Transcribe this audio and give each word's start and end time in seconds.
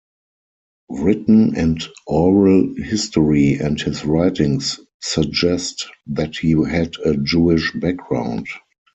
Written 0.89 1.55
and 1.55 1.79
oral 2.07 2.73
history 2.75 3.59
and 3.59 3.79
his 3.79 4.03
writings 4.03 4.79
suggest 4.99 5.87
that 6.07 6.35
he 6.37 6.53
had 6.53 6.95
a 7.05 7.17
Jewish 7.17 7.71
background. 7.73 8.47